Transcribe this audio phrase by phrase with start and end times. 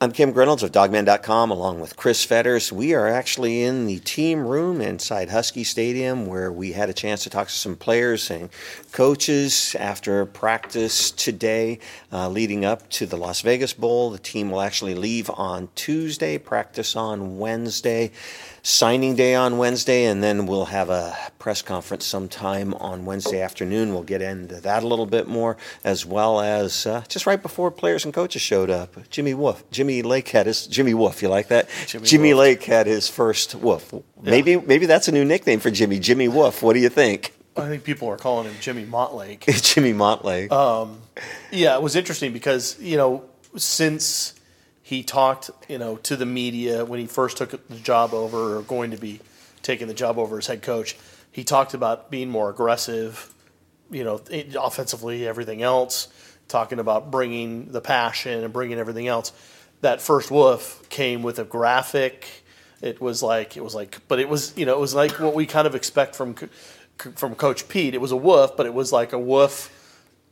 [0.00, 2.72] I'm Kim Grinolds of Dawgman.com along with Chris Fetters.
[2.72, 7.24] We are actually in the team room inside Husky Stadium where we had a chance
[7.24, 8.48] to talk to some players and
[8.92, 11.80] coaches after practice today
[12.12, 14.10] uh, leading up to the Las Vegas Bowl.
[14.10, 18.12] The team will actually leave on Tuesday, practice on Wednesday
[18.68, 23.92] signing day on Wednesday, and then we'll have a press conference sometime on Wednesday afternoon.
[23.92, 27.70] We'll get into that a little bit more, as well as uh, just right before
[27.70, 28.96] players and coaches showed up.
[29.10, 31.22] Jimmy Wolf, Jimmy Lake had his Jimmy Wolf.
[31.22, 31.68] You like that?
[31.86, 33.90] Jimmy, Jimmy Lake had his first Wolf.
[33.92, 34.00] Yeah.
[34.22, 35.98] Maybe maybe that's a new nickname for Jimmy.
[35.98, 36.62] Jimmy Wolf.
[36.62, 37.32] What do you think?
[37.58, 39.44] I think people are calling him Jimmy Montlake.
[39.62, 40.50] Jimmy Montlake.
[40.52, 41.00] Um,
[41.50, 43.24] yeah, it was interesting because you know
[43.56, 44.34] since
[44.88, 48.62] he talked, you know, to the media when he first took the job over or
[48.62, 49.20] going to be
[49.60, 50.96] taking the job over as head coach.
[51.30, 53.34] He talked about being more aggressive,
[53.90, 54.18] you know,
[54.58, 56.08] offensively, everything else,
[56.48, 59.30] talking about bringing the passion and bringing everything else.
[59.82, 62.26] That first woof came with a graphic.
[62.80, 65.34] It was like it was like, but it was you know it was like what
[65.34, 66.34] we kind of expect from
[67.14, 67.94] from Coach Pete.
[67.94, 69.74] It was a woof, but it was like a woof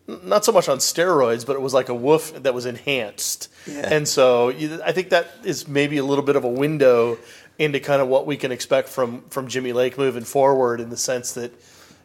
[0.07, 3.49] not so much on steroids, but it was like a woof that was enhanced.
[3.67, 3.89] Yeah.
[3.91, 4.51] And so
[4.85, 7.19] I think that is maybe a little bit of a window
[7.59, 10.97] into kind of what we can expect from from Jimmy Lake moving forward in the
[10.97, 11.53] sense that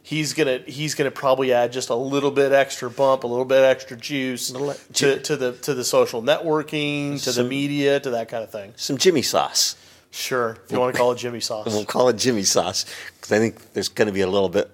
[0.01, 3.63] he's gonna he's gonna probably add just a little bit extra bump, a little bit
[3.63, 4.51] extra juice
[4.93, 8.49] to, to the to the social networking, to some, the media, to that kind of
[8.49, 8.73] thing.
[8.77, 9.75] Some Jimmy sauce.
[10.11, 11.65] Sure, if you want to call it Jimmy sauce.
[11.67, 12.85] we'll call it Jimmy sauce
[13.15, 14.69] because I think there's going to be a little bit.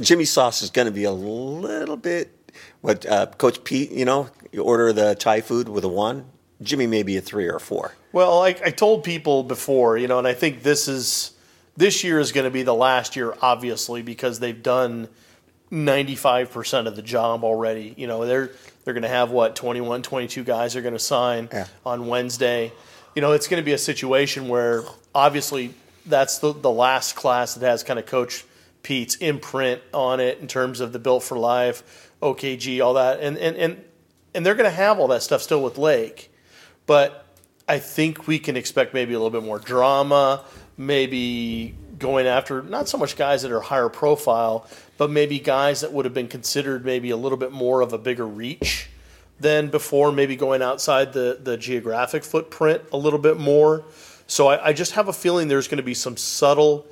[0.00, 2.32] Jimmy sauce is going to be a little bit
[2.80, 6.26] what uh, Coach Pete, you know, you order the Thai food with a one.
[6.62, 7.94] Jimmy may be a three or a four.
[8.12, 11.32] Well, I, I told people before, you know, and I think this is
[11.76, 15.08] this year is going to be the last year, obviously, because they've done
[15.70, 17.94] ninety five percent of the job already.
[17.96, 18.50] You know, they're
[18.84, 21.66] they're going to have what 21, 22 guys are going to sign yeah.
[21.84, 22.72] on Wednesday.
[23.14, 25.74] You know, it's going to be a situation where obviously
[26.06, 28.44] that's the the last class that has kind of Coach
[28.82, 33.36] Pete's imprint on it in terms of the built for life OKG, all that, and
[33.38, 33.84] and and
[34.34, 36.32] and they're going to have all that stuff still with Lake,
[36.86, 37.26] but
[37.68, 40.44] I think we can expect maybe a little bit more drama,
[40.76, 45.92] maybe going after not so much guys that are higher profile, but maybe guys that
[45.92, 48.88] would have been considered maybe a little bit more of a bigger reach
[49.40, 53.84] than before, maybe going outside the, the geographic footprint a little bit more.
[54.26, 56.86] So I, I just have a feeling there's going to be some subtle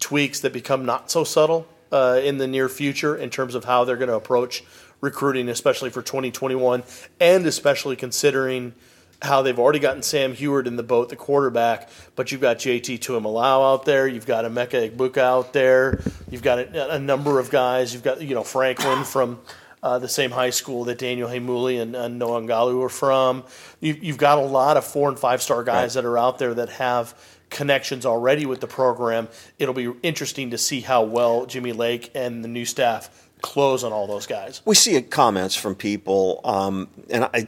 [0.00, 3.84] tweaks that become not so subtle uh, in the near future in terms of how
[3.84, 4.64] they're going to approach
[5.00, 6.82] recruiting, especially for 2021,
[7.20, 8.74] and especially considering
[9.20, 13.00] how they've already gotten Sam Huard in the boat, the quarterback, but you've got JT
[13.00, 16.00] Tuimoloau out there, you've got Emeka Egbuka out there,
[16.30, 19.40] you've got a, a, number of guys, you've got you know Franklin from
[19.82, 23.44] uh, the same high school that Daniel Heimuli and, and Noah Angalu are from.
[23.80, 26.02] You, have got a lot of four and five star guys right.
[26.02, 27.14] that are out there that have
[27.50, 29.28] connections already with the program.
[29.58, 33.92] It'll be interesting to see how well Jimmy Lake and the new staff close on
[33.92, 34.62] all those guys.
[34.64, 37.46] We see comments from people, um, and I,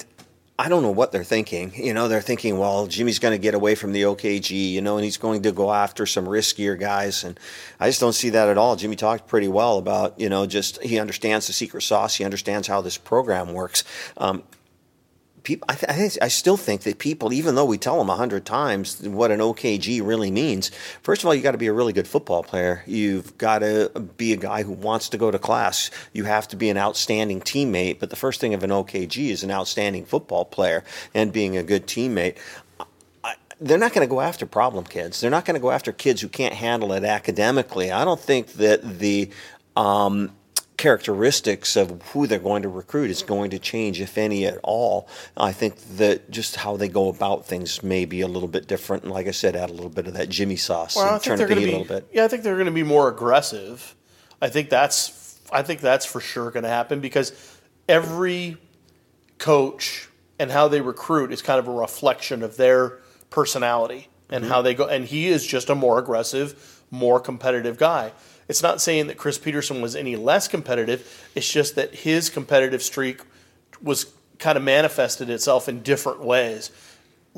[0.61, 1.73] I don't know what they're thinking.
[1.75, 4.99] You know, they're thinking, well, Jimmy's going to get away from the OKG, you know,
[4.99, 7.25] and he's going to go after some riskier guys.
[7.25, 7.41] And
[7.81, 8.77] I just don't see that at all.
[8.77, 12.17] Jimmy talked pretty well about, you know, just he understands the secret sauce.
[12.17, 13.85] He understands how this program works.
[14.19, 14.43] Um,
[15.43, 18.45] people, I, th- I, still think that people, even though we tell them a hundred
[18.45, 20.71] times what an OKG really means,
[21.03, 22.83] first of all, you got to be a really good football player.
[22.87, 25.91] You've got to be a guy who wants to go to class.
[26.13, 27.99] You have to be an outstanding teammate.
[27.99, 31.63] But the first thing of an OKG is an outstanding football player and being a
[31.63, 32.37] good teammate
[33.61, 35.21] they're not going to go after problem kids.
[35.21, 37.93] They're not going to go after kids who can't handle it academically.
[37.93, 39.31] I don't think that the
[39.77, 40.33] um,
[40.81, 45.07] characteristics of who they're going to recruit is going to change, if any at all.
[45.37, 49.03] I think that just how they go about things may be a little bit different.
[49.03, 51.39] And like I said, add a little bit of that Jimmy sauce well, and turn
[51.39, 52.09] it the heat a little bit.
[52.13, 53.95] Yeah, I think they're going to be more aggressive.
[54.41, 57.33] I think that's I think that's for sure going to happen because
[57.87, 58.57] every
[59.37, 64.09] coach and how they recruit is kind of a reflection of their personality.
[64.31, 64.53] and mm-hmm.
[64.53, 64.87] how they go.
[64.87, 68.13] And he is just a more aggressive, more competitive guy.
[68.51, 71.31] It's not saying that Chris Peterson was any less competitive.
[71.37, 73.21] It's just that his competitive streak
[73.81, 76.73] was kind of manifested itself in different ways.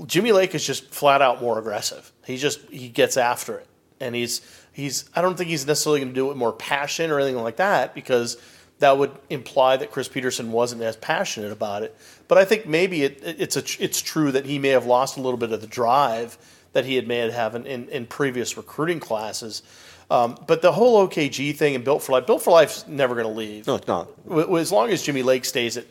[0.06, 2.10] Jimmy Lake is just flat out more aggressive.
[2.24, 3.66] He just he gets after it,
[4.00, 4.40] and he's
[4.72, 5.04] he's.
[5.14, 7.56] I don't think he's necessarily going to do it with more passion or anything like
[7.56, 8.38] that because
[8.78, 11.94] that would imply that Chris Peterson wasn't as passionate about it.
[12.26, 15.20] But I think maybe it, it's a, it's true that he may have lost a
[15.20, 16.38] little bit of the drive
[16.72, 19.62] that he had may have in, in, in previous recruiting classes.
[20.10, 23.26] Um, but the whole OKG thing and Built for Life, Built for Life's never going
[23.26, 23.66] to leave.
[23.66, 24.08] No, it's not.
[24.30, 25.86] As long as Jimmy Lake stays at,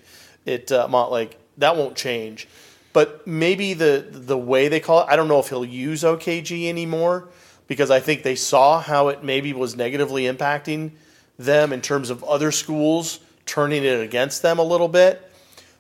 [0.46, 2.48] at uh, Montlake, that won't change.
[2.94, 6.68] But maybe the the way they call it, I don't know if he'll use OKG
[6.68, 7.30] anymore
[7.68, 10.92] because I think they saw how it maybe was negatively impacting
[11.40, 15.32] them in terms of other schools turning it against them a little bit.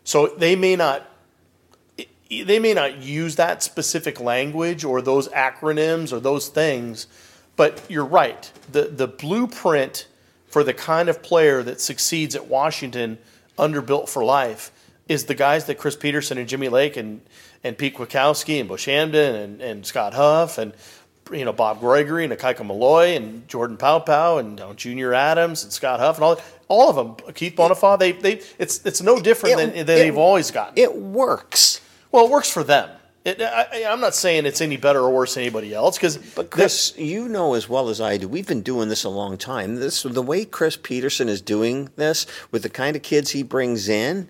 [0.04, 1.08] So they may not
[2.30, 7.08] they may not use that specific language or those acronyms or those things,
[7.62, 8.52] but you're right.
[8.72, 10.08] The the blueprint
[10.48, 13.20] for the kind of player that succeeds at Washington
[13.56, 14.72] under Built for Life
[15.08, 17.22] is the guys that Chris Peterson and Jimmy Lake and
[17.64, 20.74] and Pete Kwiatkowski and Bush Hamdan and, and Scott Huff and
[21.32, 25.64] you know Bob Gregory and Ikaika Malloe and Jordan Paopao and you know, Junior Adams
[25.64, 29.22] and Scott Huff and all all of them Keith Bhonapha they they it's it's no
[29.22, 30.74] different it, than, than it, they've always gotten.
[30.80, 31.80] It works.
[32.12, 32.90] Well, it works for them.
[33.24, 36.18] It, I, am not saying it's any better or worse than anybody else because.
[36.18, 39.38] But Chris, you know as well as I do, we've been doing this a long
[39.38, 39.76] time.
[39.76, 43.88] This the way Chris Peterson is doing this with the kind of kids he brings
[43.88, 44.30] in.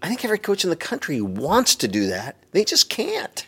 [0.00, 2.36] I think every coach in the country wants to do that.
[2.52, 3.44] They just can't.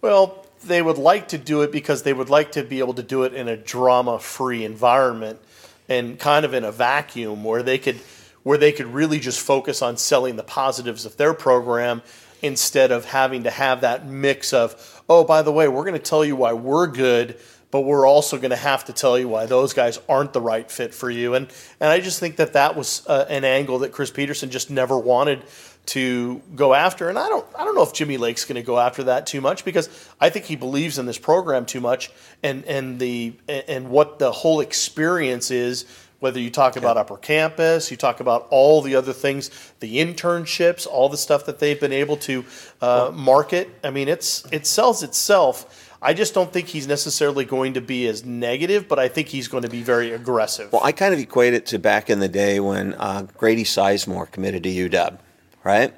[0.00, 3.02] Well, they would like to do it because they would like to be able to
[3.02, 5.40] do it in a drama-free environment
[5.88, 8.00] and kind of in a vacuum where they could
[8.42, 12.00] where they could really just focus on selling the positives of their program
[12.46, 15.98] instead of having to have that mix of oh by the way we're going to
[15.98, 17.38] tell you why we're good
[17.70, 20.70] but we're also going to have to tell you why those guys aren't the right
[20.70, 21.48] fit for you and
[21.80, 24.98] and I just think that that was uh, an angle that Chris Peterson just never
[24.98, 25.42] wanted
[25.86, 27.08] to go after.
[27.08, 29.40] And I don't I don't know if Jimmy Lake's going to go after that too
[29.40, 29.88] much because
[30.20, 32.10] I think he believes in this program too much
[32.42, 35.84] and and the and what the whole experience is.
[36.18, 40.86] Whether you talk about upper campus, you talk about all the other things, the internships,
[40.86, 42.44] all the stuff that they've been able to
[42.80, 43.68] uh, market.
[43.84, 45.82] I mean, it's it sells itself.
[46.00, 49.48] I just don't think he's necessarily going to be as negative, but I think he's
[49.48, 50.72] going to be very aggressive.
[50.72, 54.30] Well, I kind of equate it to back in the day when uh, Grady Sizemore
[54.30, 55.18] committed to UW
[55.66, 55.92] right?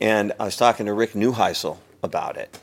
[0.00, 2.56] And I was talking to Rick Neuheisel about it.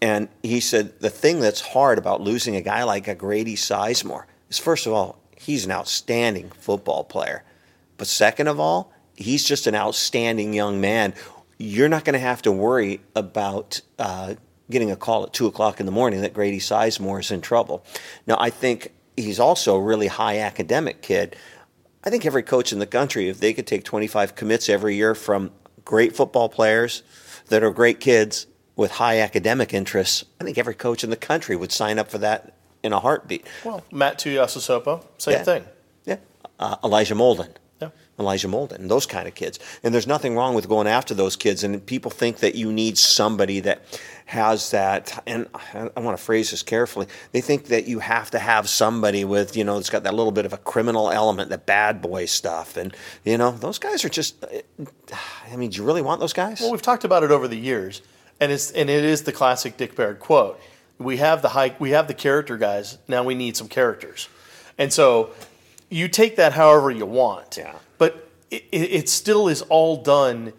[0.00, 4.24] And he said the thing that's hard about losing a guy like a Grady Sizemore
[4.48, 7.42] is, first of all, he's an outstanding football player.
[7.96, 11.14] But second of all, he's just an outstanding young man.
[11.56, 14.34] You're not going to have to worry about uh,
[14.70, 17.82] getting a call at 2 o'clock in the morning that Grady Sizemore is in trouble.
[18.26, 21.34] Now, I think he's also a really high academic kid.
[22.04, 25.14] I think every coach in the country, if they could take 25 commits every year
[25.14, 25.50] from
[25.82, 27.02] great football players
[27.46, 28.46] that are great kids
[28.76, 32.18] with high academic interests, I think every coach in the country would sign up for
[32.18, 32.52] that
[32.88, 33.46] in a heartbeat.
[33.64, 35.42] Well, Matt Tuiasosopo, same yeah.
[35.44, 35.64] thing.
[36.04, 36.16] Yeah.
[36.58, 37.50] Uh, Elijah Molden.
[37.80, 37.90] Yeah.
[38.18, 39.60] Elijah Molden, those kind of kids.
[39.84, 41.62] And there's nothing wrong with going after those kids.
[41.62, 43.82] And people think that you need somebody that
[44.24, 47.06] has that, and I want to phrase this carefully.
[47.32, 50.32] They think that you have to have somebody with, you know, it's got that little
[50.32, 54.10] bit of a criminal element, the bad boy stuff, and you know, those guys are
[54.10, 54.44] just.
[55.50, 56.60] I mean, do you really want those guys?
[56.60, 58.02] Well, we've talked about it over the years,
[58.38, 60.60] and it's and it is the classic Dick Baird quote.
[60.98, 62.98] We have the high, we have the character guys.
[63.06, 64.28] Now we need some characters,
[64.76, 65.30] and so
[65.88, 67.56] you take that however you want.
[67.56, 67.74] Yeah.
[67.98, 70.52] But it, it still is all done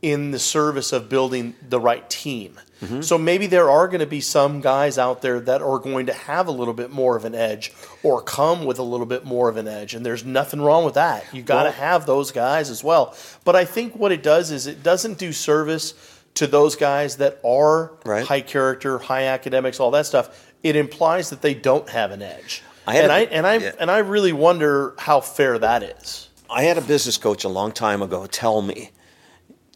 [0.00, 2.58] in the service of building the right team.
[2.82, 3.02] Mm-hmm.
[3.02, 6.12] So maybe there are going to be some guys out there that are going to
[6.12, 7.72] have a little bit more of an edge
[8.02, 9.94] or come with a little bit more of an edge.
[9.94, 11.24] And there's nothing wrong with that.
[11.32, 13.14] You got to well, have those guys as well.
[13.44, 15.94] But I think what it does is it doesn't do service
[16.34, 18.26] to those guys that are right.
[18.26, 20.52] high character, high academics, all that stuff.
[20.62, 22.62] It implies that they don't have an edge.
[22.86, 23.72] I and, a, I, and I yeah.
[23.78, 26.28] and I really wonder how fair that is.
[26.50, 28.90] I had a business coach a long time ago tell me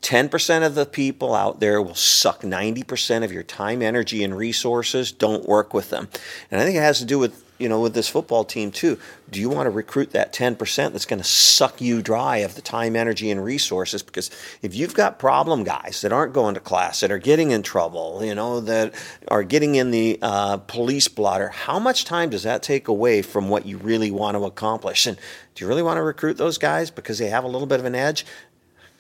[0.03, 5.11] 10% of the people out there will suck 90% of your time, energy, and resources.
[5.11, 6.09] Don't work with them.
[6.51, 8.99] And I think it has to do with, you know, with this football team too.
[9.31, 12.61] Do you want to recruit that 10% that's going to suck you dry of the
[12.61, 14.03] time, energy, and resources?
[14.03, 14.31] Because
[14.63, 18.25] if you've got problem guys that aren't going to class, that are getting in trouble,
[18.25, 18.95] you know, that
[19.29, 23.49] are getting in the uh, police blotter, how much time does that take away from
[23.49, 25.07] what you really want to accomplish?
[25.07, 25.17] And
[25.55, 27.87] do you really want to recruit those guys because they have a little bit of
[27.87, 28.27] an edge?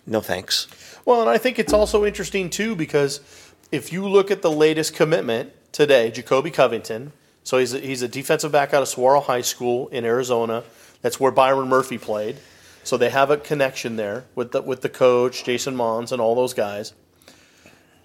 [0.06, 0.68] No thanks.
[1.04, 3.20] Well, and I think it's also interesting too because
[3.72, 7.12] if you look at the latest commitment today, Jacoby Covington,
[7.46, 10.64] so he's a, he's a defensive back out of Saguaro High School in Arizona.
[11.00, 12.38] That's where Byron Murphy played.
[12.82, 16.34] So they have a connection there with the, with the coach, Jason Mohns, and all
[16.34, 16.92] those guys.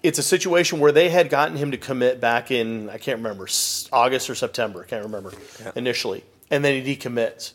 [0.00, 3.48] It's a situation where they had gotten him to commit back in, I can't remember,
[3.92, 5.72] August or September, I can't remember yeah.
[5.74, 6.22] initially.
[6.48, 7.54] And then he decommits.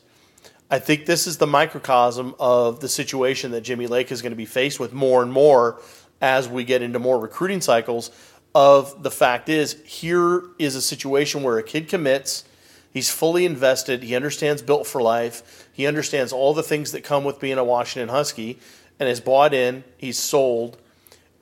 [0.69, 4.37] I think this is the microcosm of the situation that Jimmy Lake is going to
[4.37, 5.79] be faced with more and more
[6.19, 8.11] as we get into more recruiting cycles
[8.57, 12.43] of the fact is here is a situation where a kid commits
[12.91, 17.23] he's fully invested he understands built for life he understands all the things that come
[17.23, 18.57] with being a washington husky
[18.99, 20.77] and is bought in he's sold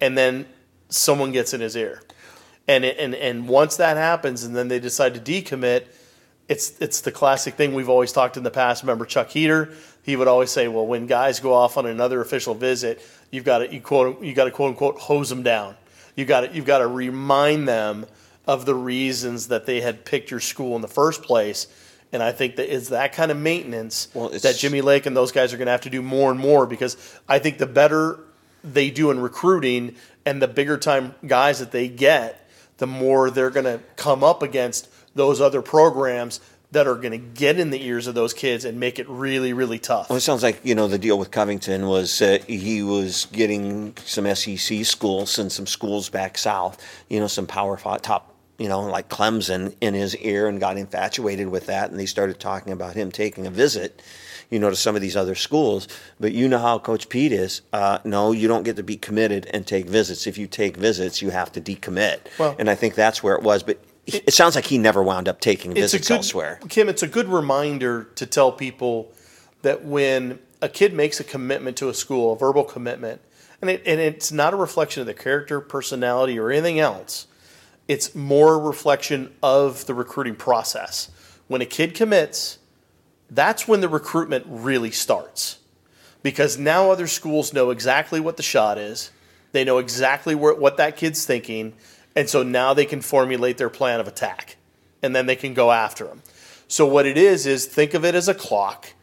[0.01, 0.45] and then
[0.89, 2.01] someone gets in his ear.
[2.67, 5.85] And and and once that happens and then they decide to decommit
[6.47, 8.83] it's it's the classic thing we've always talked in the past.
[8.83, 9.73] Remember chuck heater?
[10.03, 13.59] He would always say well when guys go off on another official visit you've got
[13.59, 15.75] to you quote you got to quote unquote hose them down.
[16.15, 18.05] You got to you've got to remind them
[18.47, 21.67] of the reasons that they had picked your school in the first place.
[22.13, 25.31] And I think that it's that kind of maintenance well, that Jimmy Lake and those
[25.31, 26.95] guys are going to have to do more and more because
[27.27, 28.19] I think the better
[28.63, 29.95] they do in recruiting
[30.25, 34.41] and the bigger time guys that they get, the more they're going to come up
[34.41, 36.39] against those other programs
[36.75, 39.53] that are going to get in the ears of those kids and make it really,
[39.53, 40.09] really tough.
[40.09, 43.95] Well, it sounds like you know the deal with Covington was uh, he was getting
[44.03, 48.81] some SEC schools and some schools back south, you know, some power top, you know,
[48.81, 52.93] like Clemson in his ear, and got infatuated with that, and they started talking about
[52.93, 54.01] him taking a visit.
[54.51, 55.87] You know, to some of these other schools,
[56.19, 57.61] but you know how Coach Pete is.
[57.73, 60.27] Uh, no, you don't get to be committed and take visits.
[60.27, 62.19] If you take visits, you have to decommit.
[62.37, 63.63] Well, and I think that's where it was.
[63.63, 66.59] But it, sounds like he never wound up taking visits good, elsewhere.
[66.69, 69.11] Kim, it's a good reminder to tell people
[69.61, 73.21] that when a kid makes a commitment to a school, a verbal commitment,
[73.61, 77.27] and, it, and it's not a reflection of their character, personality, or anything else,
[77.87, 81.09] it's more reflection of the recruiting process.
[81.47, 82.59] When a kid commits,
[83.29, 85.59] that's when the recruitment really starts.
[86.23, 89.11] Because now other schools know exactly what the shot is,
[89.51, 91.73] they know exactly where, what that kid's thinking
[92.15, 94.57] and so now they can formulate their plan of attack
[95.01, 96.21] and then they can go after them.
[96.67, 98.93] So what it is is think of it as a clock.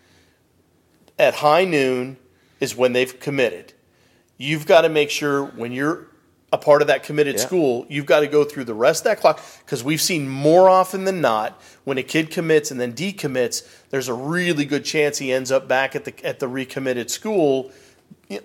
[1.19, 2.17] At high noon
[2.59, 3.75] is when they've committed.
[4.39, 6.09] You've got to make sure when you're
[6.53, 7.43] a part of that committed yeah.
[7.43, 10.69] school, you've got to go through the rest of that clock because we've seen more
[10.69, 15.19] often than not when a kid commits and then decommits, there's a really good chance
[15.19, 17.71] he ends up back at the at the recommitted school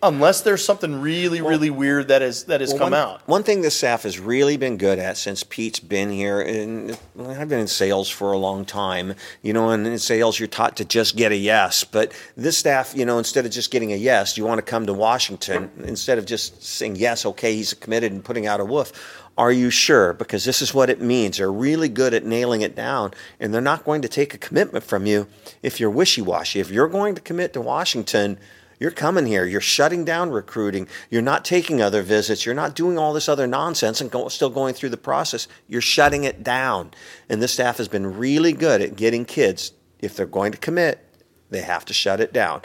[0.01, 3.27] unless there's something really, well, really weird that has that has well, come one, out.
[3.27, 7.49] One thing the staff has really been good at since Pete's been here, and I've
[7.49, 9.15] been in sales for a long time.
[9.41, 12.93] You know, and in sales you're taught to just get a yes, but this staff,
[12.95, 16.17] you know, instead of just getting a yes, you want to come to Washington instead
[16.17, 18.91] of just saying yes, okay, he's committed and putting out a woof.
[19.37, 20.13] Are you sure?
[20.13, 21.37] Because this is what it means.
[21.37, 24.83] They're really good at nailing it down, and they're not going to take a commitment
[24.83, 25.27] from you
[25.61, 26.59] if you're wishy washy.
[26.59, 28.39] If you're going to commit to Washington,
[28.79, 29.45] you're coming here.
[29.45, 30.87] You're shutting down recruiting.
[31.09, 32.45] You're not taking other visits.
[32.45, 35.47] You're not doing all this other nonsense and go, still going through the process.
[35.67, 36.91] You're shutting it down.
[37.27, 41.03] And this staff has been really good at getting kids, if they're going to commit,
[41.49, 42.61] they have to shut it down.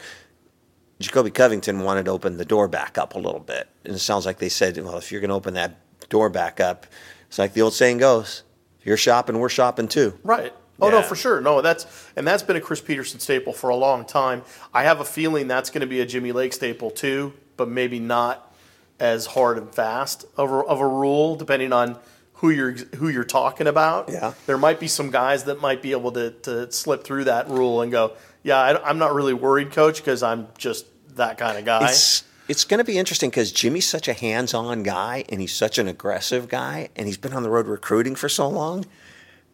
[1.01, 3.69] Jacoby Covington wanted to open the door back up a little bit.
[3.85, 5.79] And it sounds like they said, well, if you're going to open that
[6.11, 6.87] door back up,
[7.27, 8.43] it's like the old saying goes,
[8.85, 10.19] you're shopping, we're shopping too.
[10.23, 10.53] Right.
[10.83, 11.01] Oh yeah.
[11.01, 11.41] no, for sure.
[11.41, 11.87] No, that's
[12.17, 14.43] and that's been a Chris Peterson staple for a long time.
[14.75, 17.99] I have a feeling that's going to be a Jimmy Lake staple too, but maybe
[17.99, 18.53] not
[19.01, 21.99] as hard and fast of a, of a rule, depending on
[22.35, 24.11] who you're who you're talking about.
[24.11, 27.49] Yeah, there might be some guys that might be able to to slip through that
[27.49, 28.13] rule and go,
[28.43, 30.87] yeah, I, am not really worried, coach, because I'm just
[31.17, 31.89] that kind of guy.
[31.89, 35.79] It's, it's going to be interesting because Jimmy's such a hands-on guy and he's such
[35.79, 38.85] an aggressive guy and he's been on the road recruiting for so long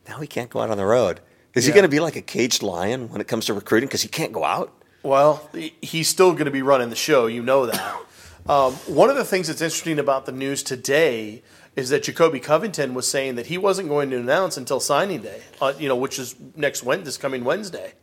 [0.08, 1.20] now he can't go out on the road.
[1.54, 1.72] Is yeah.
[1.72, 4.08] he going to be like a caged lion when it comes to recruiting because he
[4.08, 4.72] can't go out?
[5.02, 5.48] Well,
[5.80, 7.26] he's still going to be running the show.
[7.26, 7.96] You know that.
[8.48, 11.42] um, one of the things that's interesting about the news today
[11.76, 15.42] is that Jacoby Covington was saying that he wasn't going to announce until signing day,
[15.60, 17.94] uh, you know, which is next Wednesday, this coming Wednesday.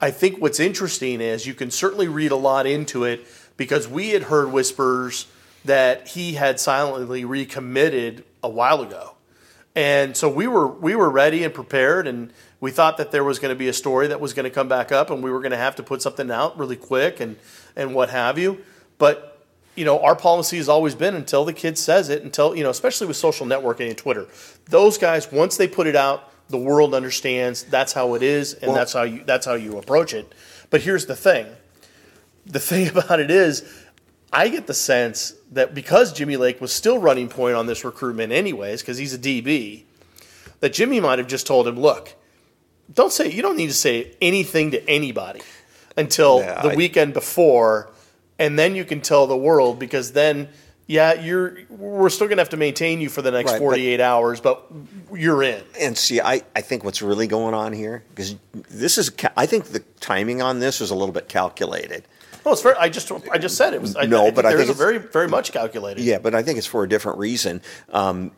[0.00, 3.26] I think what's interesting is you can certainly read a lot into it
[3.56, 5.26] because we had heard whispers
[5.64, 9.16] that he had silently recommitted a while ago.
[9.74, 13.38] And so we were we were ready and prepared, and we thought that there was
[13.38, 15.40] going to be a story that was going to come back up, and we were
[15.40, 17.36] going to have to put something out really quick and
[17.76, 18.58] and what have you.
[18.98, 19.38] But
[19.76, 22.70] you know, our policy has always been until the kid says it, until you know,
[22.70, 24.26] especially with social networking and Twitter,
[24.68, 28.68] those guys once they put it out, the world understands that's how it is, and
[28.68, 30.34] well, that's how you that's how you approach it.
[30.70, 31.46] But here's the thing:
[32.44, 33.62] the thing about it is,
[34.32, 38.32] I get the sense that because Jimmy Lake was still running point on this recruitment
[38.32, 39.84] anyways, because he's a DB,
[40.60, 42.14] that Jimmy might have just told him, look,
[42.92, 45.40] don't say you don't need to say anything to anybody
[45.96, 47.90] until Yeah, the I- weekend before,
[48.38, 50.48] and then you can tell the world because then
[50.86, 54.00] yeah, you're we're still gonna have to maintain you for the next Right, but- 48
[54.00, 54.64] hours, but
[55.14, 55.62] you're in.
[55.78, 58.36] And see, I, I think what's really going on here because
[58.70, 62.04] this is I think the timing on this is a little bit calculated.
[62.48, 62.76] No, it's very.
[62.76, 63.94] I just I just said it was.
[63.94, 66.02] I, No, I but I there's think a very very much calculated.
[66.02, 67.60] Yeah, but I think it's for a different reason.
[67.92, 68.30] Um,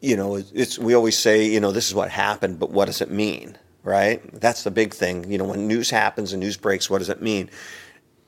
[0.00, 2.84] you know, it's, it's we always say, you know, this is what happened, but what
[2.84, 4.22] does it mean, right?
[4.40, 5.28] That's the big thing.
[5.28, 7.50] You know, when news happens and news breaks, what does it mean?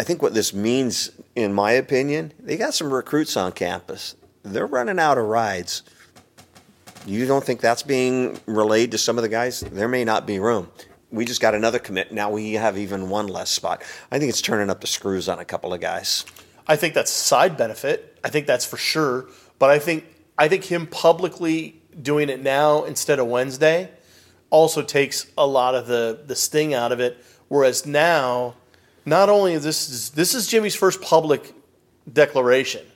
[0.00, 4.16] I think what this means, in my opinion, they got some recruits on campus.
[4.42, 5.84] They're running out of rides.
[7.06, 9.60] You don't think that's being relayed to some of the guys?
[9.60, 10.68] There may not be room.
[11.12, 12.10] We just got another commit.
[12.10, 13.82] Now we have even one less spot.
[14.10, 16.24] I think it's turning up the screws on a couple of guys.
[16.66, 18.18] I think that's a side benefit.
[18.24, 19.26] I think that's for sure.
[19.58, 20.06] But I think
[20.38, 23.90] I think him publicly doing it now instead of Wednesday
[24.48, 27.22] also takes a lot of the the sting out of it.
[27.48, 28.54] Whereas now,
[29.04, 31.54] not only is this this is Jimmy's first public
[32.10, 32.86] declaration.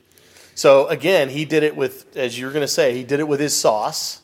[0.55, 3.41] So again, he did it with, as you're going to say, he did it with
[3.41, 4.23] his sauce.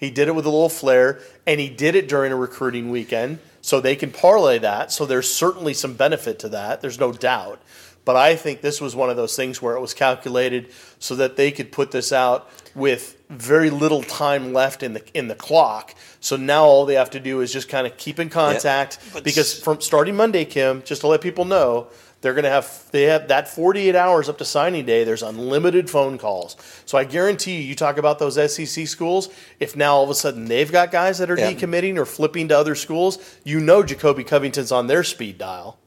[0.00, 3.38] He did it with a little flair, and he did it during a recruiting weekend.
[3.60, 4.90] So they can parlay that.
[4.90, 6.80] So there's certainly some benefit to that.
[6.80, 7.60] There's no doubt.
[8.06, 11.36] But I think this was one of those things where it was calculated so that
[11.36, 15.94] they could put this out with very little time left in the in the clock.
[16.20, 19.22] So now all they have to do is just kind of keep in contact but
[19.22, 21.88] because from starting Monday, Kim, just to let people know,
[22.20, 25.04] they're going to have they have that 48 hours up to signing day.
[25.04, 26.56] There's unlimited phone calls.
[26.86, 29.28] So I guarantee you, you talk about those SEC schools.
[29.58, 31.52] If now all of a sudden they've got guys that are Yeah.
[31.52, 35.78] decommitting or flipping to other schools, you know Jacoby Covington's on their speed dial.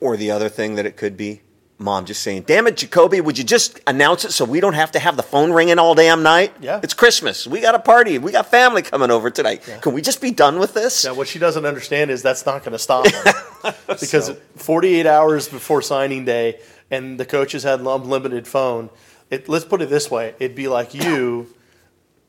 [0.00, 1.42] Or the other thing that it could be,
[1.82, 4.92] mom just saying, "Damn it, Jacoby, would you just announce it so we don't have
[4.92, 6.54] to have the phone ringing all damn night?
[6.60, 6.80] Yeah.
[6.82, 7.46] it's Christmas.
[7.46, 8.18] We got a party.
[8.18, 9.62] We got family coming over tonight.
[9.80, 12.60] Can we just be done with this?" Now, what she doesn't understand is that's not
[12.60, 18.46] going to stop them because 48 hours before signing day, and the coaches had unlimited
[18.46, 18.90] phone.
[19.30, 21.48] It, let's put it this way: it'd be like you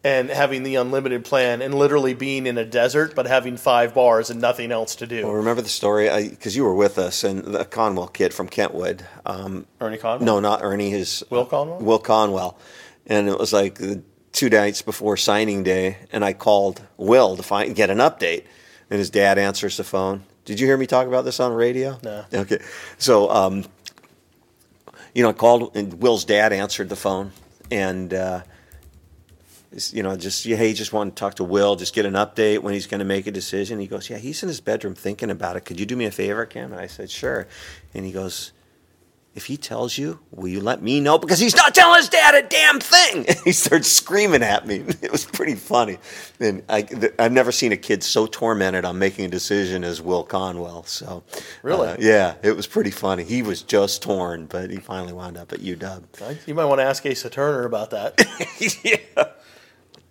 [0.04, 4.30] and having the unlimited plan, and literally being in a desert, but having five bars
[4.30, 5.24] and nothing else to do.
[5.24, 9.06] Well, remember the story because you were with us and the Conwell kid from Kentwood.
[9.26, 10.26] Um, Ernie Conwell.
[10.26, 10.90] no, not Ernie.
[10.90, 11.80] His Will Conwell?
[11.80, 12.58] Will Conwell,
[13.08, 13.80] and it was like
[14.34, 18.44] two nights before signing day, and I called Will to find get an update,
[18.90, 20.24] and his dad answers the phone.
[20.44, 21.98] Did you hear me talk about this on radio?
[22.04, 22.26] No.
[22.34, 22.60] Okay,
[22.98, 23.64] so um,
[25.16, 27.32] you know, I called, and Will's dad answered the phone,
[27.72, 28.14] and.
[28.14, 28.42] Uh,
[29.94, 32.60] you know, just yeah, hey, just want to talk to Will, just get an update
[32.60, 33.80] when he's going to make a decision.
[33.80, 35.62] He goes, yeah, he's in his bedroom thinking about it.
[35.66, 36.72] Could you do me a favor, Cam?
[36.72, 37.48] And I said, sure.
[37.94, 38.52] And he goes,
[39.36, 41.18] if he tells you, will you let me know?
[41.18, 43.26] Because he's not telling his dad a damn thing.
[43.28, 44.84] And he starts screaming at me.
[45.02, 45.98] It was pretty funny.
[46.40, 50.02] And I, th- I've never seen a kid so tormented on making a decision as
[50.04, 50.84] Will Conwell.
[50.84, 51.24] So,
[51.64, 51.88] Really?
[51.88, 53.24] uh, yeah, it was pretty funny.
[53.24, 56.48] He was just torn, but he finally wound up at UW.
[56.48, 58.14] You might want to ask Asa Turner about that.
[58.84, 59.26] yeah.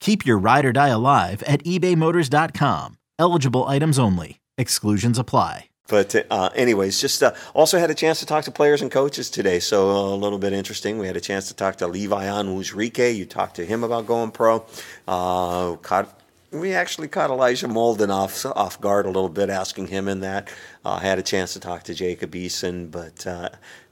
[0.00, 2.98] Keep your ride or die alive at ebaymotors.com.
[3.18, 4.40] Eligible items only.
[4.56, 5.68] Exclusions apply.
[5.88, 9.30] But uh, anyways, just uh, also had a chance to talk to players and coaches
[9.30, 10.98] today, so uh, a little bit interesting.
[10.98, 13.16] We had a chance to talk to Levi Onwuzurike.
[13.16, 14.66] You talked to him about going pro.
[15.08, 16.20] Uh, caught,
[16.52, 20.50] we actually caught Elijah Molden off off guard a little bit, asking him in that.
[20.84, 23.48] Uh, had a chance to talk to Jacob Eason, but uh,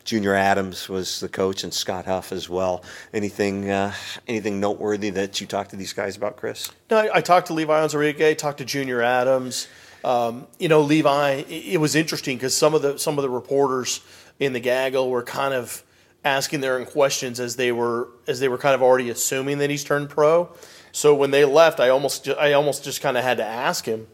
[0.07, 2.85] Junior Adams was the coach, and Scott Huff as well.
[3.13, 3.93] Anything uh,
[4.29, 6.71] anything noteworthy that you talked to these guys about, Chris?
[6.91, 9.67] No, I, I talked to Levi Onwuzurike, talked to Junior Adams.
[10.05, 11.45] Um, you know, Levi.
[11.49, 14.01] It, it was interesting because some of the some of the reporters
[14.39, 15.83] in the gaggle were kind of
[16.25, 19.71] asking their own questions as they were as they were kind of already assuming that
[19.71, 20.49] he's turned pro.
[20.93, 24.07] So when they left, I almost I almost just kind of had to ask him,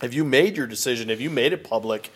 [0.00, 1.08] "Have you made your decision?
[1.08, 2.10] Have you made it public?"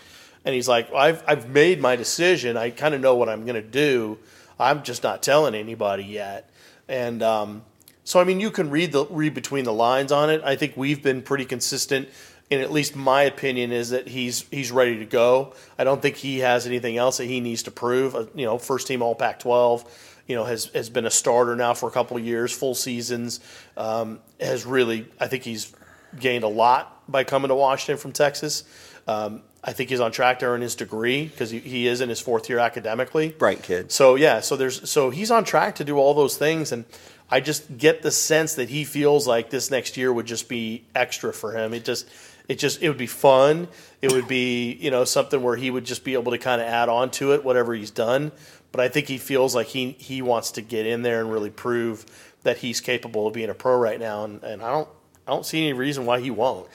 [0.49, 2.57] And he's like, "I've I've made my decision.
[2.57, 4.19] I kind of know what I'm going to do.
[4.59, 6.49] I'm just not telling anybody yet."
[6.89, 7.65] And um,
[8.03, 10.41] so I mean, you can read the read between the lines on it.
[10.43, 12.09] I think we've been pretty consistent
[12.51, 15.53] and at least my opinion is that he's he's ready to go.
[15.79, 18.15] I don't think he has anything else that he needs to prove.
[18.15, 19.87] Uh, you know, first team All Pac-12.
[20.27, 23.41] You know, has has been a starter now for a couple of years, full seasons.
[23.77, 25.73] Um, has really, I think he's
[26.19, 28.65] gained a lot by coming to Washington from Texas.
[29.07, 32.09] Um, I think he's on track to earn his degree because he, he is in
[32.09, 33.31] his fourth year academically.
[33.31, 33.91] Bright kid.
[33.91, 36.85] So yeah, so there's so he's on track to do all those things, and
[37.31, 40.85] I just get the sense that he feels like this next year would just be
[40.95, 41.75] extra for him.
[41.75, 42.09] It just
[42.49, 43.69] it just it would be fun.
[44.01, 46.69] It would be you know something where he would just be able to kind of
[46.69, 48.31] add on to it whatever he's done.
[48.71, 51.51] But I think he feels like he he wants to get in there and really
[51.51, 52.07] prove
[52.45, 54.89] that he's capable of being a pro right now, and, and I don't
[55.27, 56.69] I don't see any reason why he won't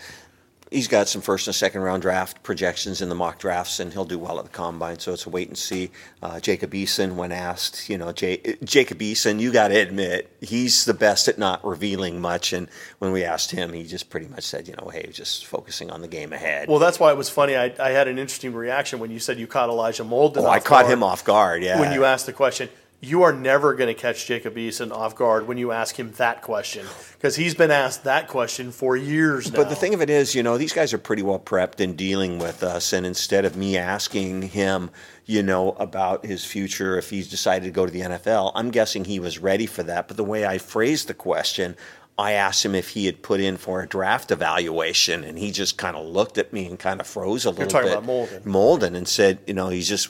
[0.74, 4.06] he's got some first and second round draft projections in the mock drafts, and he'll
[4.06, 5.00] do well at the combine.
[5.00, 5.92] So it's a wait and see.
[6.22, 10.86] Uh, Jacob Eason, when asked, you know, J- Jacob Eason, you got to admit he's
[10.86, 12.52] the best at not revealing much.
[12.52, 12.68] And
[13.00, 16.02] when we asked him, he just pretty much said, you know, hey, just focusing on
[16.02, 16.68] the game ahead.
[16.68, 17.56] Well, that's why it was funny.
[17.56, 20.38] I, I had an interesting reaction when you said you caught Elijah Molden.
[20.38, 21.64] Oh, I caught him off guard.
[21.64, 21.80] Yeah.
[21.80, 22.70] When you asked the question
[23.04, 26.42] you are never going to catch Jacob Eason off guard when you ask him that
[26.42, 29.58] question because he's been asked that question for years now.
[29.58, 31.98] But the thing of it is, you know, these guys are pretty well prepped in
[31.98, 32.94] dealing with us.
[32.94, 34.90] And instead of me asking him,
[35.26, 39.04] you know, about his future if he's decided to go to the NFL, I'm guessing
[39.04, 40.08] he was ready for that.
[40.08, 41.76] But the way I phrased the question,
[42.18, 45.78] I asked him if he had put in for a draft evaluation, and he just
[45.78, 47.98] kind of looked at me and kind of froze a little You're talking bit.
[47.98, 48.44] about Molden.
[48.44, 50.10] Molden, and said, you know, he's just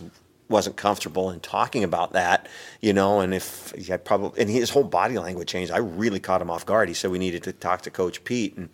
[0.50, 2.48] wasn't comfortable in talking about that,
[2.82, 5.72] you know, and if he had probably, and his whole body language changed.
[5.72, 6.88] I really caught him off guard.
[6.88, 8.58] He said we needed to talk to Coach Pete.
[8.58, 8.70] And,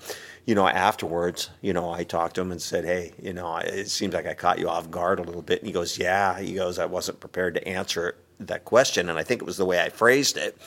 [0.50, 3.88] you know, afterwards, you know, I talked to him and said, hey, you know, it
[3.88, 5.60] seems like I caught you off guard a little bit.
[5.60, 6.40] And he goes, yeah.
[6.40, 9.10] He goes, I wasn't prepared to answer that question.
[9.10, 10.58] And I think it was the way I phrased it.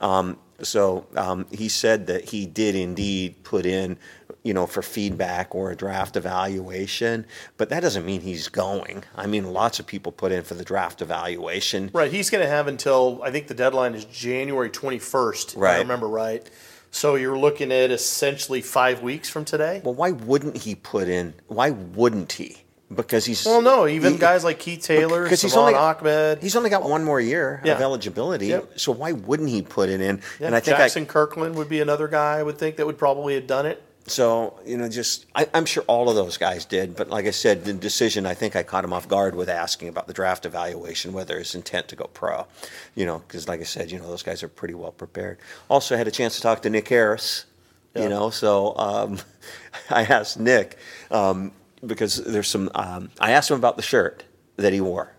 [0.00, 3.98] Um, so um, he said that he did indeed put in,
[4.44, 9.02] you know, for feedback or a draft evaluation, but that doesn't mean he's going.
[9.16, 11.90] I mean, lots of people put in for the draft evaluation.
[11.92, 12.12] Right.
[12.12, 15.56] He's going to have until I think the deadline is January 21st.
[15.56, 15.74] Right.
[15.74, 16.48] I remember right.
[16.94, 19.82] So you're looking at essentially five weeks from today.
[19.82, 21.34] Well, why wouldn't he put in?
[21.48, 22.58] Why wouldn't he?
[22.94, 26.54] because he's well, no, even he, guys like Keith Taylor, because he's only Ahmed, he's
[26.54, 27.72] only got one more year yeah.
[27.72, 28.48] of eligibility.
[28.48, 28.78] Yep.
[28.78, 30.20] So why wouldn't he put it in?
[30.38, 32.98] And I think Jaxson I, Kirkland would be another guy I would think that would
[32.98, 33.82] probably have done it.
[34.06, 37.30] So you know, just I, am sure all of those guys did, but like I
[37.30, 40.44] said, the decision I think I caught him off guard with asking about the draft
[40.44, 42.46] evaluation, whether his intent to go pro.
[42.94, 45.38] You know, because like I said, you know those guys are pretty well prepared.
[45.68, 47.46] Also had a chance to talk to Nick Harris.
[47.94, 48.02] Yeah.
[48.02, 49.18] You know, so um,
[49.90, 50.76] I asked Nick.
[51.10, 51.52] Um,
[51.86, 52.70] because there's some.
[52.74, 54.24] Um, I asked him about the shirt
[54.56, 55.13] that he wore.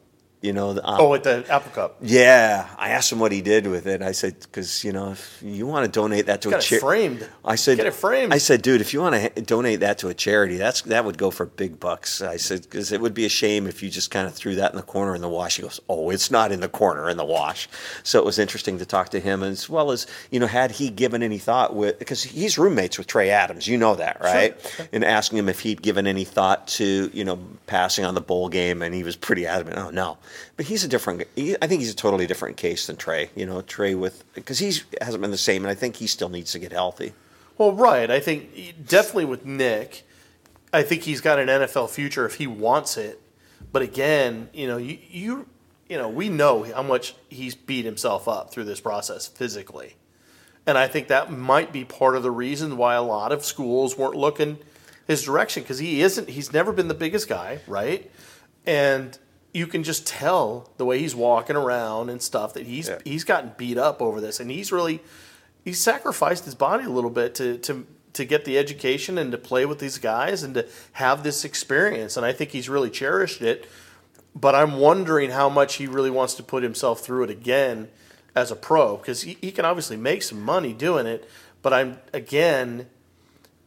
[0.46, 1.98] You know, the, um, oh, at the Apple Cup.
[2.02, 4.02] Yeah, I asked him what he did with it.
[4.04, 6.86] I said, because you know, if you want to donate that to Got a charity,
[6.86, 7.30] framed.
[7.44, 8.32] I said, get it framed.
[8.32, 11.18] I said, dude, if you want to donate that to a charity, that's that would
[11.18, 12.22] go for big bucks.
[12.22, 14.72] I said, because it would be a shame if you just kind of threw that
[14.72, 15.56] in the corner in the wash.
[15.56, 17.68] He goes, oh, it's not in the corner in the wash.
[18.04, 20.90] So it was interesting to talk to him, as well as you know, had he
[20.90, 24.56] given any thought with because he's roommates with Trey Adams, you know that, right?
[24.62, 24.88] Sure.
[24.94, 28.50] And asking him if he'd given any thought to you know passing on the bowl
[28.50, 29.78] game, and he was pretty adamant.
[29.78, 30.18] Oh no,
[30.58, 31.24] but he's a different.
[31.36, 33.30] He, I think he's a totally different case than Trey.
[33.36, 36.30] You know, Trey with because he hasn't been the same, and I think he still
[36.30, 37.14] needs to get healthy.
[37.58, 38.10] Well, right.
[38.12, 40.04] I think definitely with Nick,
[40.74, 43.22] I think he's got an NFL future if he wants it.
[43.72, 45.48] But again, you know, you you
[45.88, 49.96] you know, we know how much he's beat himself up through this process physically.
[50.68, 53.98] And I think that might be part of the reason why a lot of schools
[53.98, 54.58] weren't looking
[55.08, 58.10] his direction because he isn't he's never been the biggest guy, right?
[58.66, 59.18] And
[59.56, 63.00] you can just tell the way he's walking around and stuff that he's yeah.
[63.06, 65.00] he's gotten beat up over this, and he's really
[65.64, 69.38] he's sacrificed his body a little bit to to to get the education and to
[69.38, 73.42] play with these guys and to have this experience, and I think he's really cherished
[73.42, 73.66] it.
[74.36, 77.88] But I'm wondering how much he really wants to put himself through it again
[78.36, 81.30] as a pro because he, he can obviously make some money doing it.
[81.62, 82.88] But I'm again,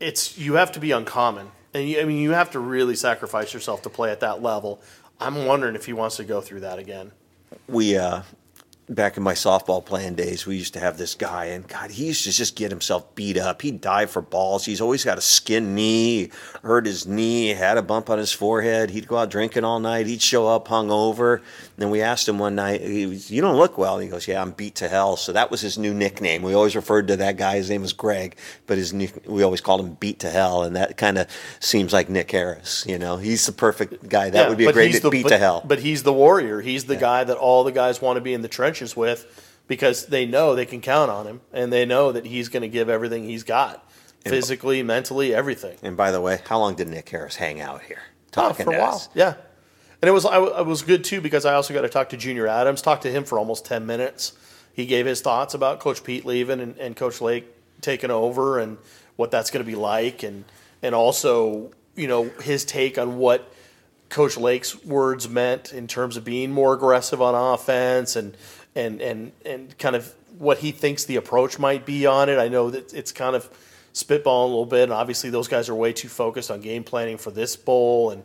[0.01, 3.55] it's you have to be uncommon, and you, I mean you have to really sacrifice
[3.55, 4.83] yourself to play at that level.
[5.21, 7.13] I'm wondering if he wants to go through that again.
[7.69, 8.23] We uh,
[8.89, 12.07] back in my softball playing days, we used to have this guy, and God, he
[12.07, 13.61] used to just get himself beat up.
[13.63, 14.65] He'd dive for balls.
[14.65, 16.31] He's always got a skin knee,
[16.63, 18.91] hurt his knee, had a bump on his forehead.
[18.91, 20.07] He'd go out drinking all night.
[20.07, 21.37] He'd show up hungover.
[21.37, 21.45] And
[21.77, 24.41] then we asked him one night, was, "You don't look well." And he goes, "Yeah,
[24.41, 26.43] I'm beat to hell." So that was his new nickname.
[26.43, 27.57] We always referred to that guy.
[27.57, 30.75] His name was Greg, but his new, we always called him Beat to Hell, and
[30.77, 31.27] that kind of
[31.61, 32.85] seems like Nick Harris.
[32.87, 34.31] You know, he's the perfect guy.
[34.31, 35.63] That Yeah, would be a great the- beat but- to hell.
[35.65, 36.61] But he's the warrior.
[36.61, 39.27] He's the guy that all the guys want to be in the trenches with
[39.67, 42.69] because they know they can count on him and they know that he's going to
[42.69, 43.85] give everything he's got
[44.25, 45.77] physically, mentally, everything.
[45.83, 48.03] and by the way, how long did Nick Harris hang out here
[48.37, 48.95] Oh, talking for a while.
[48.97, 49.09] us?
[49.15, 49.35] Yeah.
[50.03, 52.17] And it was I, it was good too because I also got to talk to
[52.17, 52.83] Junior Adams.
[52.83, 54.33] Talked to him for almost ten minutes.
[54.73, 57.47] He gave his thoughts about Coach Pete leaving and, and Coach Lake
[57.81, 58.77] taking over and
[59.17, 60.45] what that's going to be like, and
[60.83, 63.53] and also you know his take on what
[64.09, 68.37] Coach Lake's words meant in terms of being more aggressive on offense and
[68.79, 72.39] and and and kind of what he thinks the approach might be on it.
[72.39, 73.49] I know that it's kind of
[73.93, 77.19] spitballing a little bit, and obviously those guys are way too focused on game planning
[77.19, 78.25] for this bowl and.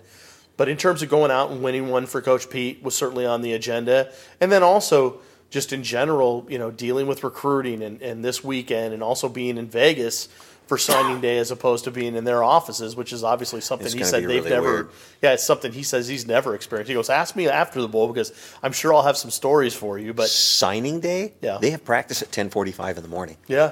[0.55, 3.41] But in terms of going out and winning one for Coach Pete was certainly on
[3.41, 4.13] the agenda.
[4.39, 8.93] And then also just in general, you know, dealing with recruiting and, and this weekend
[8.93, 10.29] and also being in Vegas
[10.67, 13.93] for signing day as opposed to being in their offices, which is obviously something It's
[13.93, 14.89] he said they've really never weird.
[15.21, 16.89] Yeah, it's something he says he's never experienced.
[16.89, 19.97] He goes, Ask me after the bowl because I'm sure I'll have some stories for
[19.99, 20.13] you.
[20.13, 21.33] But Signing day?
[21.41, 21.57] Yeah.
[21.59, 23.37] They have practice at 10:45 in the morning.
[23.47, 23.71] yeah.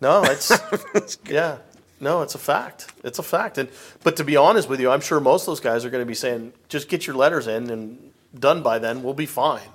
[0.00, 0.52] No, it's
[1.28, 1.58] yeah.
[2.00, 2.92] No, it's a fact.
[3.02, 3.56] It's a fact.
[3.56, 3.70] And
[4.02, 6.06] but to be honest with you, I'm sure most of those guys are going to
[6.06, 9.68] be saying, just get your letters in and done by then, we'll be fine.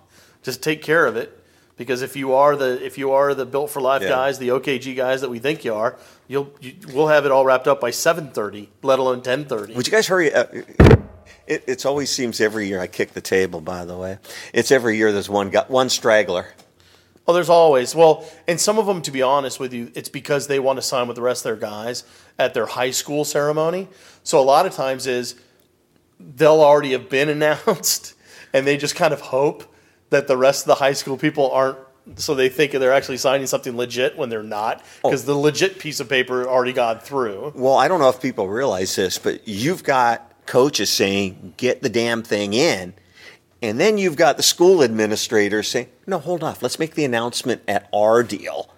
[0.44, 1.41] Just take care of it.
[1.82, 4.10] Because if you are the if you are the built for life Yeah.
[4.10, 7.44] guys, the OKG guys that we think you are, you'll you, we'll have it all
[7.44, 9.74] wrapped up by 7:30, let alone 10:30.
[9.76, 10.32] Would you guys hurry?
[10.32, 10.44] Uh,
[11.48, 13.62] it it's always seems every year I kick the table.
[13.62, 14.20] By the way,
[14.54, 16.54] it's every year there's one got one straggler.
[17.28, 20.46] Oh, there's always well, and some of them, to be honest with you, it's because
[20.46, 22.04] they want to sign with the rest of their guys
[22.38, 23.88] at their high school ceremony.
[24.22, 25.34] So a lot of times is
[26.20, 28.14] they'll already have been announced,
[28.54, 29.64] and they just kind of hope
[30.12, 31.80] that the rest of the high school people aren't.
[32.16, 35.10] So they think they're actually signing something legit when they're not, oh.
[35.10, 37.54] because the legit piece of paper already got through.
[37.56, 41.90] Well, I don't know if people realize this, but you've got coaches saying, "Get the
[41.90, 42.94] damn thing in."
[43.62, 46.64] And then you've got the school administrators saying, "No, hold off.
[46.64, 48.74] Let's make the announcement at our deal."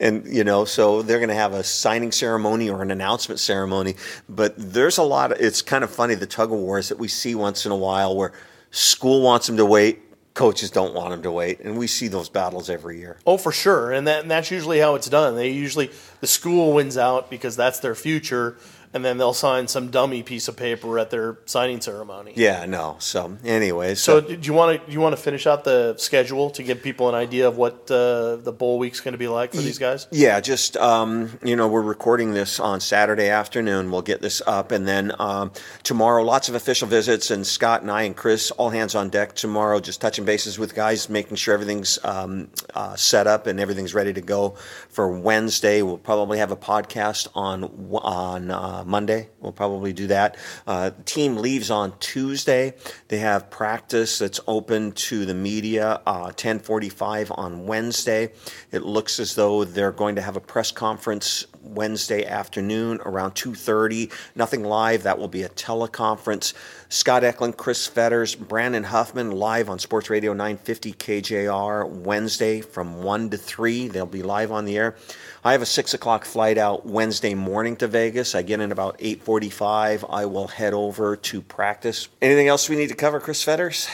[0.00, 3.96] And you know, so they're going to have a signing ceremony or an announcement ceremony.
[4.28, 5.32] But there's a lot.
[5.32, 7.76] Of, it's kind of funny the tug of wars that we see once in a
[7.76, 8.32] while, where
[8.70, 10.00] school wants them to wait,
[10.38, 13.16] coaches don't want them to wait, and we see those battles every year.
[13.26, 15.34] Oh, for sure, and that and that's usually how it's done.
[15.34, 18.56] They usually the school wins out because that's their future,
[18.92, 22.32] and then they'll sign some dummy piece of paper at their signing ceremony.
[22.36, 22.96] Yeah, no.
[22.98, 26.62] So, anyways, So, do you want to you want to finish out the schedule to
[26.62, 29.58] give people an idea of what uh, the bowl week's going to be like for
[29.58, 30.06] these guys?
[30.10, 33.90] Yeah, just um, you know, we're recording this on Saturday afternoon.
[33.90, 37.90] We'll get this up, and then um, tomorrow, lots of official visits, and Scott and
[37.90, 41.54] I and Chris, all hands on deck tomorrow, just touching bases with guys, making sure
[41.54, 44.56] everything's um, uh, set up and everything's ready to go
[44.88, 45.82] for Wednesday.
[45.82, 47.64] We'll probably have a podcast on
[48.02, 49.28] on uh, Monday.
[49.40, 50.36] We'll probably do that.
[50.66, 52.74] Uh, team leaves on Tuesday.
[53.08, 58.32] They have practice that's open to the media uh, 10:45 on Wednesday.
[58.72, 64.10] It looks as though they're going to have a press conference Wednesday afternoon around 2:30.
[64.34, 65.02] Nothing live.
[65.02, 66.54] That will be a teleconference.
[66.88, 73.30] Scott Eklund, Chris Fetters, Brandon Huffman live on Sports Radio 950 KJR Wednesday from 1
[73.30, 73.88] to 3.
[73.88, 74.96] They'll be live on the air.
[75.44, 78.34] I have a 6 o'clock flight out Wednesday morning to Vegas.
[78.34, 80.04] I get in about 8.45.
[80.08, 82.08] I will head over to practice.
[82.20, 83.88] Anything else we need to cover, Chris Fetters?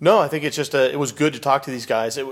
[0.00, 2.16] No, I think it's just a, it was good to talk to these guys.
[2.16, 2.26] It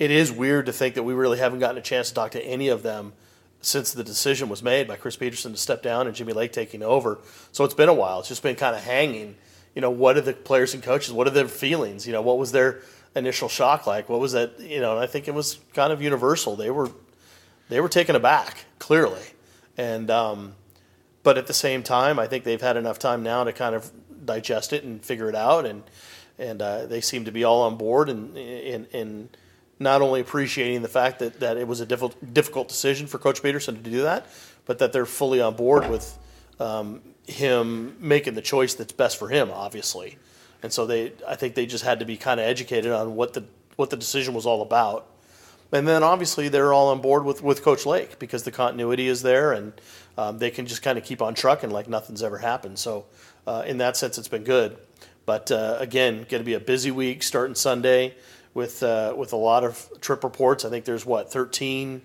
[0.00, 2.42] it is weird to think that we really haven't gotten a chance to talk to
[2.42, 3.12] any of them
[3.60, 6.82] since the decision was made by Chris Peterson to step down and Jimmy Lake taking
[6.82, 7.18] over.
[7.52, 8.20] So it's been a while.
[8.20, 9.36] It's just been kind of hanging.
[9.74, 11.12] You know, what are the players and coaches?
[11.12, 12.06] What are their feelings?
[12.06, 12.80] You know, what was their
[13.14, 14.08] initial shock like?
[14.08, 14.58] What was that?
[14.60, 16.56] You know, and I think it was kind of universal.
[16.56, 16.90] They were
[17.68, 19.22] they were taken aback clearly,
[19.76, 20.54] and um,
[21.22, 23.90] but at the same time, I think they've had enough time now to kind of
[24.24, 25.82] digest it and figure it out, and
[26.38, 29.28] and uh, they seem to be all on board and in in
[29.80, 33.82] not only appreciating the fact that, that it was a difficult decision for Coach Peterson
[33.82, 34.26] to do that,
[34.66, 36.16] but that they're fully on board with
[36.60, 40.18] um, him making the choice that's best for him, obviously.
[40.62, 43.32] And so they, I think they just had to be kind of educated on what
[43.32, 43.44] the
[43.76, 45.06] what the decision was all about.
[45.72, 49.22] And then obviously they're all on board with, with Coach Lake because the continuity is
[49.22, 49.72] there and
[50.18, 52.78] um, they can just kind of keep on trucking like nothing's ever happened.
[52.78, 53.06] So
[53.46, 54.76] uh, in that sense, it's been good.
[55.24, 58.16] But uh, again, going to be a busy week starting Sunday
[58.54, 60.64] with uh, with a lot of trip reports.
[60.64, 62.02] I think there's what 13,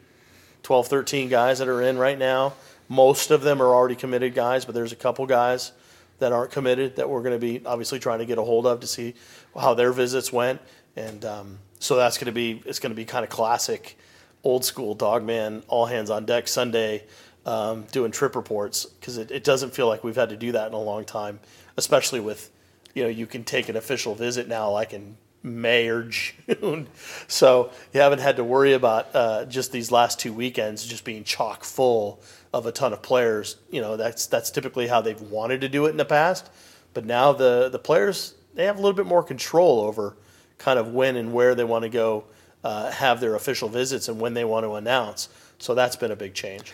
[0.63, 2.53] 12, 13 guys that are in right now.
[2.88, 5.71] Most of them are already committed guys, but there's a couple guys
[6.19, 8.79] that aren't committed that we're going to be obviously trying to get a hold of
[8.79, 9.15] to see
[9.60, 10.62] how their visits went.
[10.95, 13.97] And um, so that's going to be it's going to be kind of classic,
[14.43, 17.03] old school dawgman, all hands on deck Sunday,
[17.45, 20.67] um, doing trip reports because it, it doesn't feel like we've had to do that
[20.67, 21.39] in a long time,
[21.77, 22.51] especially with
[22.93, 26.88] you know you can take an official visit now like in May or June.
[27.27, 31.23] So you haven't had to worry about uh, just these last two weekends just being
[31.23, 32.21] chock full
[32.53, 33.58] of a ton of players.
[33.69, 36.49] You know, that's that's typically how they've wanted to do it in the past.
[36.93, 40.15] But now the the players they have a little bit more control over
[40.58, 42.23] kind of when and where they want to go
[42.63, 45.29] uh, have their official visits and when they want to announce.
[45.58, 46.73] So that's been a big change.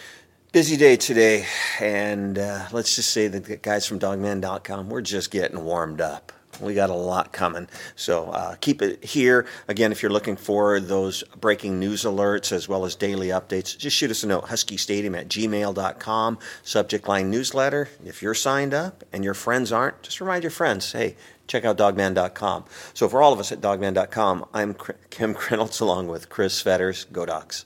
[0.51, 1.45] Busy day today,
[1.79, 6.33] and uh, let's just say the guys from dawgman.com, we're just getting warmed up.
[6.59, 7.67] We got a lot coming.
[7.95, 9.45] So uh, keep it here.
[9.67, 13.95] Again, if you're looking for those breaking news alerts as well as daily updates, just
[13.95, 17.89] shoot us a note, huskystadium at gmail.com, subject line newsletter.
[18.05, 21.15] If you're signed up and your friends aren't, just remind your friends, hey,
[21.47, 22.65] check out dawgman.com.
[22.93, 24.75] So for all of us at dawgman.com, I'm
[25.09, 27.05] Kim Grinolds along with Chris Fetters.
[27.05, 27.65] Go Dogs.